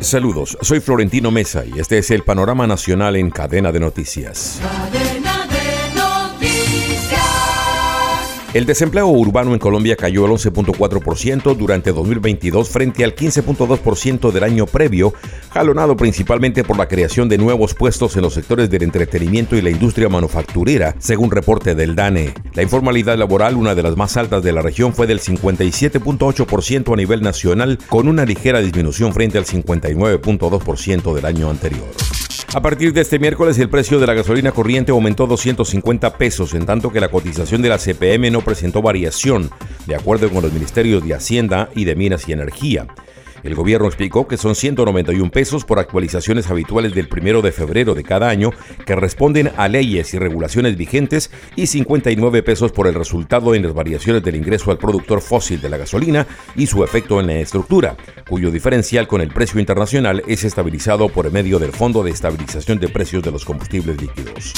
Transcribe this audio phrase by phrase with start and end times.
[0.00, 4.60] Saludos, soy Florentino Mesa y este es el panorama nacional en cadena de noticias.
[8.56, 14.64] El desempleo urbano en Colombia cayó al 11.4% durante 2022 frente al 15.2% del año
[14.64, 15.12] previo,
[15.50, 19.68] jalonado principalmente por la creación de nuevos puestos en los sectores del entretenimiento y la
[19.68, 22.32] industria manufacturera, según reporte del DANE.
[22.54, 26.96] La informalidad laboral, una de las más altas de la región, fue del 57.8% a
[26.96, 31.88] nivel nacional, con una ligera disminución frente al 59.2% del año anterior.
[32.56, 36.64] A partir de este miércoles el precio de la gasolina corriente aumentó 250 pesos, en
[36.64, 39.50] tanto que la cotización de la CPM no presentó variación,
[39.84, 42.86] de acuerdo con los ministerios de Hacienda y de Minas y Energía.
[43.46, 48.02] El gobierno explicó que son 191 pesos por actualizaciones habituales del primero de febrero de
[48.02, 48.50] cada año
[48.84, 53.72] que responden a leyes y regulaciones vigentes y 59 pesos por el resultado en las
[53.72, 57.96] variaciones del ingreso al productor fósil de la gasolina y su efecto en la estructura,
[58.28, 62.88] cuyo diferencial con el precio internacional es estabilizado por medio del Fondo de Estabilización de
[62.88, 64.54] Precios de los Combustibles Líquidos.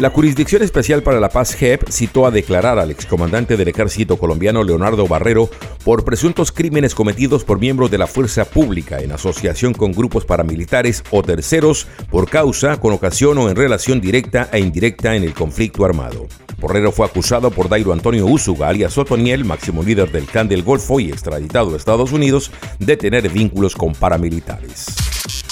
[0.00, 4.64] La Jurisdicción Especial para la Paz JEP citó a declarar al excomandante del ejército colombiano
[4.64, 5.48] Leonardo Barrero
[5.84, 11.04] por presuntos crímenes cometidos por miembros de la Fuerza Pública en asociación con grupos paramilitares
[11.10, 15.84] o terceros por causa, con ocasión o en relación directa e indirecta en el conflicto
[15.84, 16.26] armado.
[16.58, 20.98] Borrero fue acusado por Dairo Antonio Úsuga, alias Otoniel, máximo líder del clan del Golfo
[21.00, 24.86] y extraditado a Estados Unidos, de tener vínculos con paramilitares.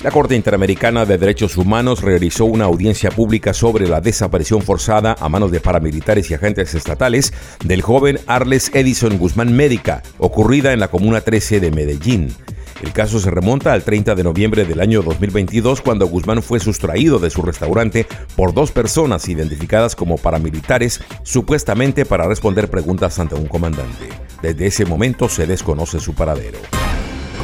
[0.02, 5.28] La Corte Interamericana de Derechos Humanos realizó una audiencia pública sobre la desaparición forzada a
[5.28, 7.32] manos de paramilitares y agentes estatales
[7.64, 12.34] del joven Arles Edison Guzmán Médica, ocurrida en la Comuna 13 de Medellín.
[12.80, 17.18] El caso se remonta al 30 de noviembre del año 2022 cuando Guzmán fue sustraído
[17.18, 18.06] de su restaurante
[18.36, 24.08] por dos personas identificadas como paramilitares supuestamente para responder preguntas ante un comandante.
[24.42, 26.58] Desde ese momento se desconoce su paradero.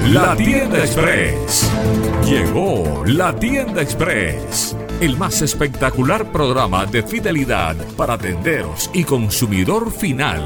[0.06, 1.70] La tienda express.
[2.24, 4.76] Llegó la tienda express.
[5.00, 10.42] El más espectacular programa de fidelidad para tenderos y consumidor final.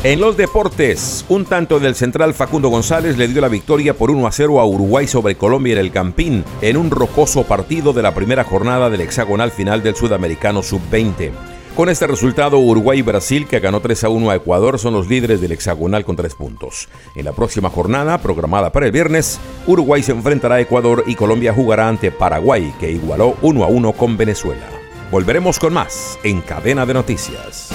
[0.05, 4.27] En los deportes, un tanto del central Facundo González le dio la victoria por 1
[4.27, 8.13] a 0 a Uruguay sobre Colombia en el Campín, en un rocoso partido de la
[8.13, 11.31] primera jornada del hexagonal final del Sudamericano Sub-20.
[11.77, 15.09] Con este resultado, Uruguay y Brasil, que ganó 3 a 1 a Ecuador, son los
[15.09, 16.91] líderes del hexagonal con 3 puntos.
[17.17, 21.55] En la próxima jornada, programada para el viernes, Uruguay se enfrentará a Ecuador y Colombia
[21.55, 24.69] jugará ante Paraguay, que igualó 1 a 1 con Venezuela.
[25.11, 27.71] Volveremos con más en Cadena de Noticias.